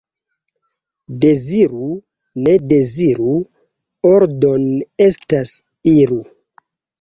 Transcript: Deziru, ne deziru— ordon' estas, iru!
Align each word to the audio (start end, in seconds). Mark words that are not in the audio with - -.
Deziru, 1.25 1.87
ne 2.45 2.53
deziru— 2.71 3.35
ordon' 4.15 4.67
estas, 5.09 5.55
iru! 5.95 6.19